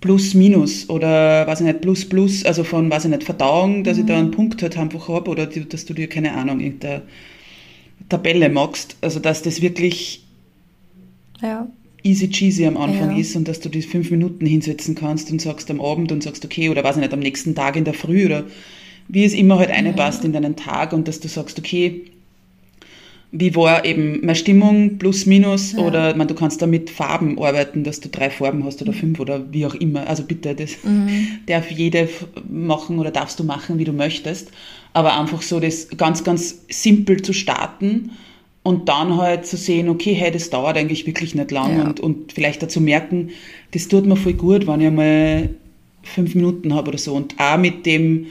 [0.00, 3.96] Plus, Minus oder, weiß ich nicht, Plus, Plus, also von, weiß ich nicht, Verdauung, dass
[3.96, 4.02] mhm.
[4.02, 4.32] ich da einen mhm.
[4.32, 7.02] Punkt halt einfach habe oder die, dass du dir, keine Ahnung, irgendeine
[8.08, 8.96] Tabelle magst.
[9.00, 10.24] Also, dass das wirklich
[11.40, 11.68] ja
[12.02, 13.18] easy cheesy am Anfang ja.
[13.18, 16.44] ist und dass du die fünf Minuten hinsetzen kannst und sagst am Abend und sagst,
[16.44, 18.44] okay, oder weiß ich nicht, am nächsten Tag in der Früh oder
[19.08, 22.02] wie es immer halt einpasst in deinen Tag und dass du sagst, okay,
[23.34, 25.78] wie war eben meine Stimmung, plus, minus, ja.
[25.78, 29.18] oder man, du kannst da mit Farben arbeiten, dass du drei Farben hast oder fünf
[29.20, 30.06] oder wie auch immer.
[30.06, 31.08] Also bitte, das mhm.
[31.46, 32.10] darf jede
[32.48, 34.50] machen oder darfst du machen, wie du möchtest.
[34.92, 38.10] Aber einfach so das ganz, ganz simpel zu starten
[38.62, 41.86] und dann halt zu sehen, okay, hey, das dauert eigentlich wirklich nicht lang ja.
[41.86, 43.30] und, und vielleicht dazu merken,
[43.70, 45.48] das tut mir voll gut, wenn ich mal
[46.02, 47.14] fünf Minuten habe oder so.
[47.14, 48.26] Und auch mit dem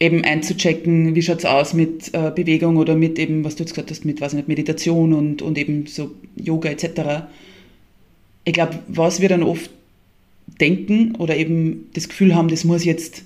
[0.00, 3.90] eben einzuchecken, wie schaut's aus mit äh, Bewegung oder mit eben, was du jetzt gesagt
[3.90, 7.26] hast, mit weiß nicht, Meditation und, und eben so Yoga etc.
[8.44, 9.70] Ich glaube, was wir dann oft
[10.58, 13.22] denken oder eben das Gefühl haben, das muss jetzt,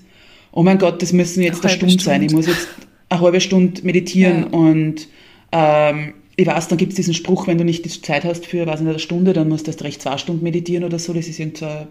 [0.53, 2.69] oh mein Gott, das müssen jetzt eine Stunde, Stunde sein, ich muss jetzt
[3.09, 4.59] eine halbe Stunde meditieren ja.
[4.59, 5.09] und
[5.53, 8.67] ähm, ich weiß, dann gibt es diesen Spruch, wenn du nicht die Zeit hast für,
[8.67, 11.13] weiß nicht, eine Stunde, dann musst du erst recht zwei Stunden meditieren oder so.
[11.13, 11.87] Das ist irgendein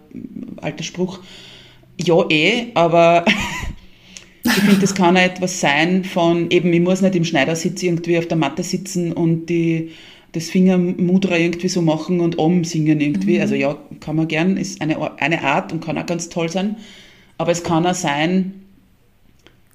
[0.57, 1.19] alter Spruch.
[2.03, 3.23] Ja, eh, aber
[4.43, 8.17] ich finde, das kann auch etwas sein von eben, ich muss nicht im Schneidersitz irgendwie
[8.17, 9.91] auf der Matte sitzen und die,
[10.33, 13.35] das Fingermudra irgendwie so machen und Om singen irgendwie.
[13.35, 13.41] Mhm.
[13.41, 16.75] Also ja, kann man gern, ist eine, eine Art und kann auch ganz toll sein.
[17.37, 18.63] Aber es kann auch sein,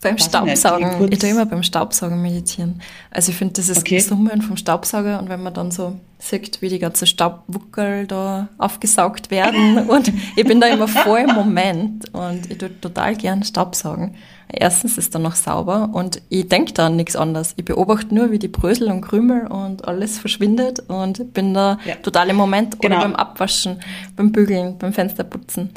[0.01, 2.81] beim Staubsaugen, ich, ich tue immer beim Staubsaugen meditieren.
[3.11, 3.99] Also ich finde, das ist okay.
[3.99, 9.33] Summen vom Staubsauger und wenn man dann so sieht, wie die ganzen Staubwuckel da aufgesaugt
[9.33, 14.15] werden und ich bin da immer voll im Moment und ich tue total gern Staubsaugen.
[14.51, 17.53] Erstens ist dann noch sauber und ich denke da an nichts anderes.
[17.57, 21.97] Ich beobachte nur, wie die Brösel und Krümel und alles verschwindet und bin da ja.
[21.97, 22.97] total im Moment genau.
[22.97, 23.81] oder beim Abwaschen,
[24.17, 25.71] beim Bügeln, beim Fensterputzen.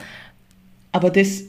[0.93, 1.43] Aber das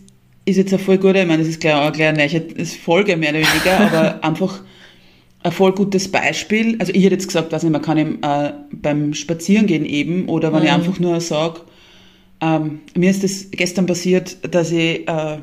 [0.45, 3.39] ist jetzt eine voll gute, ich meine, das ist gleich eine neue Folge mehr oder
[3.39, 4.61] weniger, aber einfach
[5.45, 6.77] ein voll gutes Beispiel.
[6.81, 10.53] Also ich hätte jetzt gesagt, weiß nicht, man kann eben, äh, beim Spazierengehen eben oder
[10.53, 10.67] wenn mhm.
[10.67, 11.61] ich einfach nur sage,
[12.41, 15.39] ähm, mir ist das gestern passiert, dass ich äh,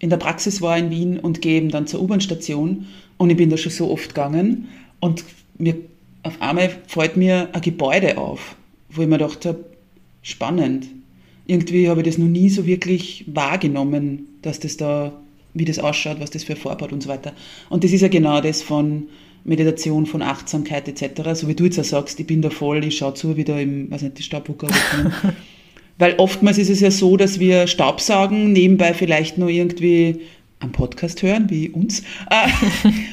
[0.00, 2.86] in der Praxis war in Wien und gehe eben dann zur U-Bahn-Station
[3.18, 5.24] und ich bin da schon so oft gegangen und
[5.58, 5.76] mir
[6.22, 8.56] auf einmal fällt mir ein Gebäude auf,
[8.88, 9.64] wo ich mir gedacht habe,
[10.22, 10.86] spannend.
[11.46, 15.12] Irgendwie habe ich das noch nie so wirklich wahrgenommen, dass das da,
[15.54, 17.32] wie das ausschaut, was das für hat und so weiter.
[17.68, 19.08] Und das ist ja genau das von
[19.44, 21.30] Meditation, von Achtsamkeit etc.
[21.34, 23.58] So wie du jetzt auch sagst, ich bin da voll, ich schaue zu, wie da
[23.58, 24.68] im, weiß nicht, die Staubwucker
[26.00, 30.20] Weil oftmals ist es ja so, dass wir Staubsaugen, nebenbei vielleicht nur irgendwie
[30.58, 32.48] einen Podcast hören, wie uns, äh,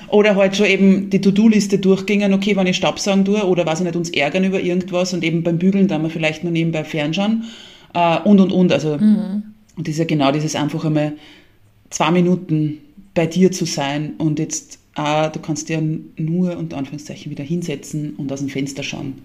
[0.08, 3.86] oder halt schon eben die To-Do-Liste durchgingen, okay, wenn ich Staubsaugen tue oder was ich
[3.86, 7.44] nicht, uns ärgern über irgendwas und eben beim Bügeln dann wir vielleicht nur nebenbei fernschauen
[7.94, 8.72] äh, und und und.
[8.72, 9.44] Also, mhm.
[9.76, 11.14] und das ist ja genau dieses einfach einmal
[11.90, 12.78] zwei Minuten
[13.14, 15.82] bei dir zu sein und jetzt, äh, du kannst dir
[16.16, 19.16] nur unter Anführungszeichen wieder hinsetzen und aus dem Fenster schauen.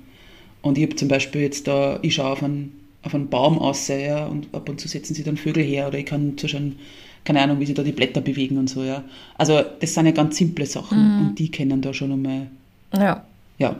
[0.62, 3.88] Und ich habe zum Beispiel jetzt da, ich schaue auf einen, auf einen Baum aus,
[3.88, 6.76] ja, und ab und zu setzen sie dann Vögel her oder ich kann zuschauen,
[7.24, 9.04] keine Ahnung, wie sie da die Blätter bewegen und so, ja.
[9.36, 11.20] Also das sind ja ganz simple Sachen mhm.
[11.28, 12.48] und die kennen da schon einmal.
[12.94, 13.24] Ja.
[13.58, 13.76] Ja.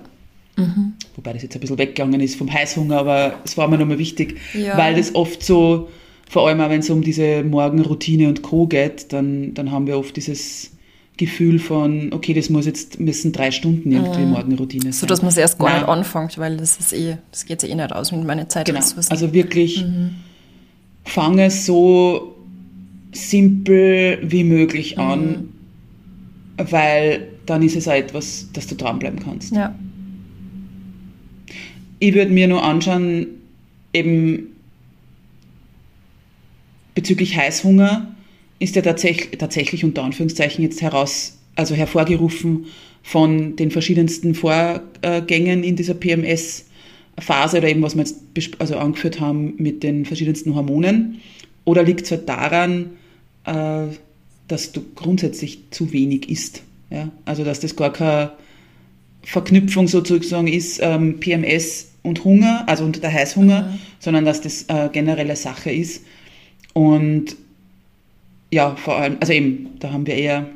[0.57, 0.95] Mhm.
[1.17, 4.39] Wobei das jetzt ein bisschen weggegangen ist vom Heißhunger, aber es war mir nochmal wichtig,
[4.55, 4.77] ja.
[4.77, 5.89] weil das oft so,
[6.29, 8.67] vor allem auch wenn es um diese Morgenroutine und Co.
[8.67, 10.72] geht, dann, dann haben wir oft dieses
[11.17, 14.31] Gefühl von, okay, das muss jetzt, müssen drei Stunden irgendwie mhm.
[14.31, 14.93] Morgenroutine sein.
[14.93, 15.81] So, dass man es erst gar Nein.
[15.81, 18.67] nicht anfängt, weil das ist eh, das geht ja eh nicht aus mit meiner Zeit.
[18.67, 18.81] Genau.
[19.09, 20.17] Also wirklich mhm.
[21.05, 22.35] fange so
[23.13, 25.51] simpel wie möglich an,
[26.57, 26.71] mhm.
[26.71, 29.53] weil dann ist es auch etwas, dass du dranbleiben kannst.
[29.53, 29.75] Ja.
[31.99, 33.27] Ich würde mir nur anschauen,
[33.93, 34.47] eben
[36.95, 38.12] bezüglich Heißhunger
[38.63, 42.67] ist ja tatsächlich, tatsächlich unter Anführungszeichen jetzt heraus, also hervorgerufen
[43.03, 49.55] von den verschiedensten Vorgängen in dieser PMS-Phase oder eben was wir jetzt also angeführt haben
[49.57, 51.21] mit den verschiedensten Hormonen.
[51.65, 52.91] Oder liegt es halt daran,
[53.45, 53.87] äh,
[54.49, 56.63] dass du grundsätzlich zu wenig isst?
[56.91, 57.11] Ja?
[57.25, 58.33] Also dass das gar keine
[59.23, 63.79] Verknüpfung sozusagen ist, ähm, PMS und Hunger, also unter der Heißhunger, mhm.
[63.99, 66.05] sondern dass das äh, generelle Sache ist.
[66.75, 67.37] Und
[68.53, 70.47] ja, vor allem, also eben, da haben wir eher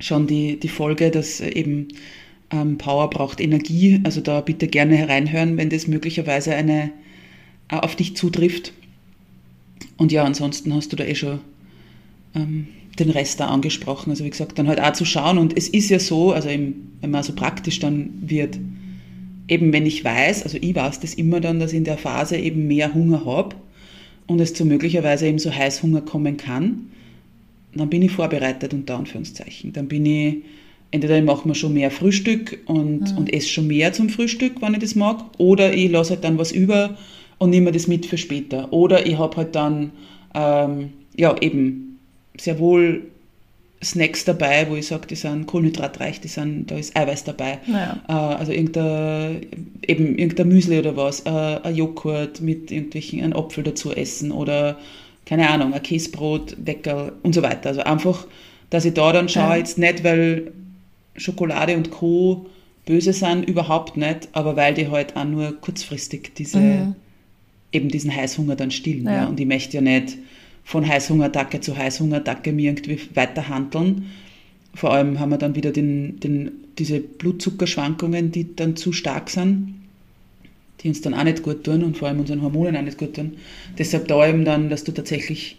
[0.00, 1.88] schon die, die Folge, dass eben
[2.50, 4.00] ähm, Power braucht Energie.
[4.02, 6.90] Also da bitte gerne hereinhören, wenn das möglicherweise eine
[7.70, 8.72] äh, auf dich zutrifft.
[9.96, 11.38] Und ja, ansonsten hast du da eh schon
[12.34, 12.66] ähm,
[12.98, 14.10] den Rest da angesprochen.
[14.10, 15.38] Also wie gesagt, dann halt auch zu schauen.
[15.38, 18.58] Und es ist ja so, also eben, wenn man so praktisch dann wird,
[19.46, 22.36] eben wenn ich weiß, also ich weiß das immer dann, dass ich in der Phase
[22.36, 23.54] eben mehr Hunger habe
[24.26, 26.88] und es zu möglicherweise eben so Heißhunger kommen kann,
[27.74, 29.72] dann bin ich vorbereitet unter Anführungszeichen.
[29.72, 30.36] Dann bin ich,
[30.90, 33.18] entweder ich mache mir schon mehr Frühstück und, mhm.
[33.18, 36.38] und esse schon mehr zum Frühstück, wenn ich das mag, oder ich lasse halt dann
[36.38, 36.96] was über
[37.38, 38.72] und nehme das mit für später.
[38.72, 39.92] Oder ich habe halt dann,
[40.34, 41.98] ähm, ja eben,
[42.38, 43.02] sehr wohl
[43.82, 47.58] Snacks dabei, wo ich sage, die sind kohlenhydratreich, die sind, da ist Eiweiß dabei.
[47.66, 48.00] Naja.
[48.08, 49.46] Äh, also irgendein,
[49.86, 54.78] eben irgendein Müsli oder was, äh, ein Joghurt mit irgendwelchen, einen Apfel dazu essen oder
[55.24, 57.70] keine Ahnung, ein Käsebrot, Weckerl und so weiter.
[57.70, 58.26] Also einfach,
[58.70, 59.56] dass ich da dann schaue, ja.
[59.56, 60.52] jetzt nicht, weil
[61.16, 62.46] Schokolade und Co.
[62.86, 66.94] böse sind, überhaupt nicht, aber weil die halt auch nur kurzfristig diese, mhm.
[67.70, 69.04] eben diesen Heißhunger dann stillen.
[69.04, 69.12] Ja.
[69.12, 69.26] ja.
[69.26, 70.18] Und ich möchte ja nicht
[70.64, 74.06] von Heißhungerattacke zu Heißhungerattacke mir irgendwie weiter handeln.
[74.74, 79.74] Vor allem haben wir dann wieder den, den, diese Blutzuckerschwankungen, die dann zu stark sind,
[80.82, 83.14] die uns dann auch nicht gut tun und vor allem unseren Hormonen auch nicht gut
[83.14, 83.34] tun.
[83.78, 85.58] Deshalb da eben dann, dass du tatsächlich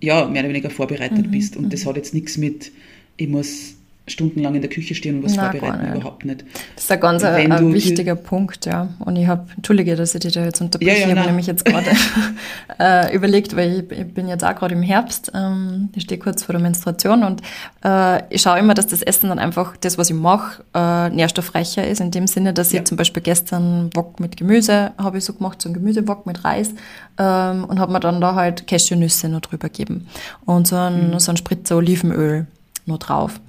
[0.00, 1.56] ja, mehr oder weniger vorbereitet mhm, bist.
[1.56, 1.88] Und das mhm.
[1.88, 2.72] hat jetzt nichts mit,
[3.16, 3.75] ich muss
[4.06, 5.96] stundenlang in der Küche stehen und was Na, vorbereiten, nicht.
[5.96, 6.44] überhaupt nicht.
[6.76, 8.88] Das ist ein ganz ein, ein wichtiger Punkt, ja.
[9.00, 11.46] Und ich habe, entschuldige, dass ich dich da jetzt unterbreche, ja, ja, ich habe nämlich
[11.48, 11.90] jetzt gerade
[12.78, 16.44] äh, überlegt, weil ich, ich, bin jetzt auch gerade im Herbst, ähm, ich stehe kurz
[16.44, 17.42] vor der Menstruation und
[17.84, 21.86] äh, ich schaue immer, dass das Essen dann einfach, das, was ich mache, äh, nährstoffreicher
[21.86, 22.80] ist, in dem Sinne, dass ja.
[22.80, 26.44] ich zum Beispiel gestern Wok mit Gemüse habe ich so gemacht, so ein Gemüsewok mit
[26.44, 26.70] Reis
[27.18, 30.06] ähm, und habe mir dann da halt Cashewnüsse noch drüber gegeben
[30.44, 31.18] und so ein, mhm.
[31.18, 32.46] so ein Spritzer Olivenöl
[32.86, 33.40] noch drauf.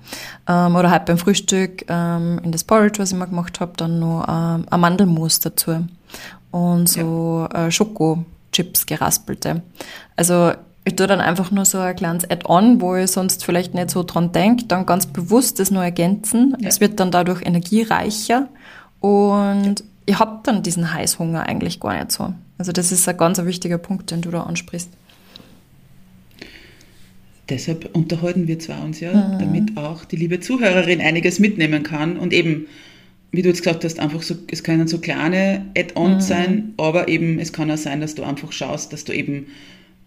[0.47, 3.99] Ähm, oder halt beim Frühstück ähm, in das Porridge, was ich mal gemacht habe, dann
[3.99, 5.87] noch ähm, Mandelmus dazu
[6.51, 7.67] und so ja.
[7.67, 9.61] äh, Schokochips geraspelte.
[10.15, 10.53] Also
[10.85, 14.03] ich tue dann einfach nur so ein kleines Add-on, wo ich sonst vielleicht nicht so
[14.03, 16.55] dran denke, dann ganz bewusst das nur ergänzen.
[16.59, 16.69] Ja.
[16.69, 18.47] Es wird dann dadurch energiereicher
[19.01, 19.85] und ja.
[20.05, 22.33] ich habe dann diesen Heißhunger eigentlich gar nicht so.
[22.57, 24.89] Also das ist ein ganz wichtiger Punkt, den du da ansprichst.
[27.49, 29.39] Deshalb unterhalten wir zwar uns ja, mhm.
[29.39, 32.67] damit auch die liebe Zuhörerin einiges mitnehmen kann und eben,
[33.31, 36.27] wie du jetzt gesagt hast, einfach so, es können so kleine Add-ons mhm.
[36.27, 39.47] sein, aber eben es kann auch sein, dass du einfach schaust, dass du eben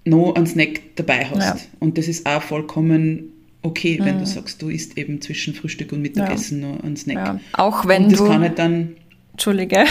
[0.05, 1.41] noch einen Snack dabei hast.
[1.41, 1.57] Ja.
[1.79, 3.33] Und das ist auch vollkommen
[3.63, 4.21] okay, wenn mhm.
[4.21, 6.69] du sagst, du isst eben zwischen Frühstück und Mittagessen ja.
[6.69, 7.17] noch einen Snack.
[7.17, 7.41] Ja.
[7.53, 8.27] Auch wenn und das du...
[8.27, 8.97] kann halt dann...
[9.33, 9.85] Entschuldige.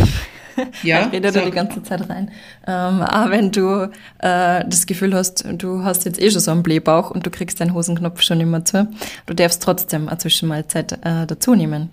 [0.84, 2.32] Ja, ich rede da die ganze Zeit rein.
[2.68, 3.89] Ähm, auch wenn du
[4.20, 7.60] äh, das Gefühl hast, du hast jetzt eh schon so einen Blähbauch und du kriegst
[7.60, 8.88] deinen Hosenknopf schon immer zu,
[9.26, 11.89] du darfst trotzdem eine Zwischenmahlzeit äh, dazu nehmen.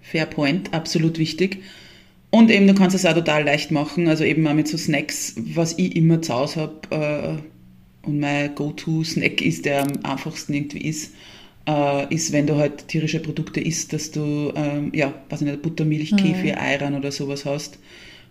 [0.00, 1.62] Fair point, absolut wichtig.
[2.30, 5.34] Und eben, du kannst es auch total leicht machen, also eben auch mit so Snacks,
[5.54, 7.40] was ich immer zu Hause habe
[8.04, 11.12] äh, und mein Go-To-Snack ist, der am einfachsten irgendwie ist,
[11.66, 16.12] äh, ist, wenn du halt tierische Produkte isst, dass du, ähm, ja, weiß nicht, Buttermilch,
[16.12, 16.16] mhm.
[16.16, 17.78] Kefir, Eiran oder sowas hast.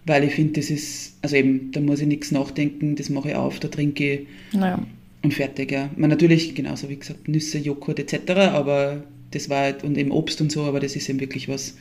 [0.05, 3.35] Weil ich finde, das ist, also eben, da muss ich nichts nachdenken, das mache ich
[3.35, 4.79] auf, da trinke ich naja.
[5.23, 5.71] und fertig.
[5.71, 5.89] Ja.
[5.95, 10.39] Man natürlich, genauso wie gesagt, Nüsse, Joghurt etc., aber das war halt, und eben Obst
[10.41, 11.75] und so, aber das ist eben wirklich was,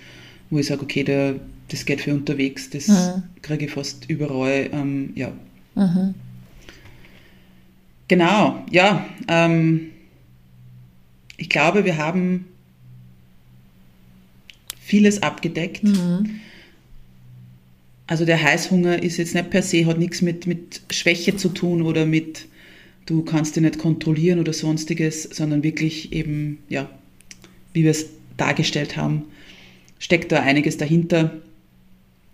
[0.51, 1.35] wo ich sage, okay, da,
[1.69, 3.23] das geht für unterwegs, das mhm.
[3.43, 5.31] kriege ich fast überall, ähm, ja.
[5.75, 6.15] Mhm.
[8.09, 9.07] Genau, ja.
[9.29, 9.91] Ähm,
[11.45, 12.47] ich glaube, wir haben
[14.81, 15.85] vieles abgedeckt.
[15.85, 16.41] Mhm.
[18.07, 21.83] Also der Heißhunger ist jetzt nicht per se, hat nichts mit, mit Schwäche zu tun
[21.83, 22.47] oder mit,
[23.05, 26.89] du kannst ihn nicht kontrollieren oder sonstiges, sondern wirklich eben, ja,
[27.75, 28.07] wie wir es
[28.39, 29.25] dargestellt haben,
[29.99, 31.43] steckt da einiges dahinter.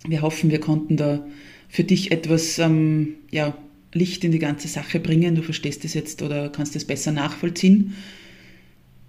[0.06, 1.26] Wir hoffen, wir konnten da
[1.68, 3.58] für dich etwas ähm, ja,
[3.92, 5.34] Licht in die ganze Sache bringen.
[5.34, 7.96] Du verstehst es jetzt oder kannst es besser nachvollziehen.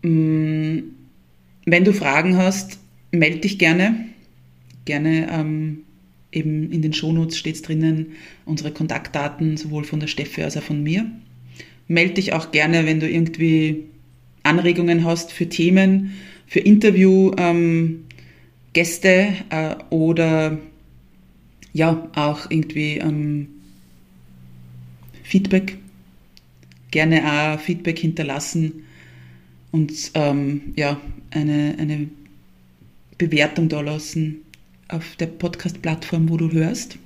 [0.04, 0.80] Mm,
[1.66, 2.80] wenn du Fragen hast,
[3.12, 4.06] melde dich gerne.
[4.86, 5.84] Gerne ähm,
[6.32, 8.14] eben in den Shownotes steht es drinnen,
[8.46, 11.06] unsere Kontaktdaten, sowohl von der Steffi als auch von mir.
[11.88, 13.84] Melde dich auch gerne, wenn du irgendwie
[14.44, 16.14] Anregungen hast für Themen,
[16.48, 18.06] für Interviewgäste
[18.74, 20.58] ähm, äh, oder
[21.74, 23.48] ja, auch irgendwie ähm,
[25.24, 25.78] Feedback.
[26.90, 28.84] Gerne auch Feedback hinterlassen
[29.72, 31.00] und ähm, ja,
[31.32, 32.10] eine, eine
[33.18, 34.42] Bewertung da lassen
[34.88, 36.98] auf der Podcast-Plattform, wo du hörst.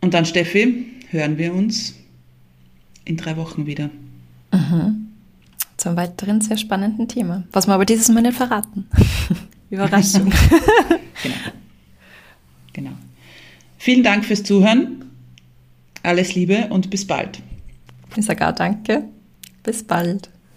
[0.00, 1.94] Und dann, Steffi, hören wir uns
[3.04, 3.90] in drei Wochen wieder.
[4.52, 5.08] Mhm.
[5.76, 8.86] Zum weiteren sehr spannenden Thema, was wir aber dieses Mal nicht verraten.
[9.70, 10.32] Überraschung.
[11.22, 11.34] genau.
[12.72, 12.92] genau.
[13.78, 15.04] Vielen Dank fürs Zuhören.
[16.02, 17.42] Alles Liebe und bis bald.
[18.14, 19.04] Ich sage auch danke.
[19.64, 20.30] Bis bald.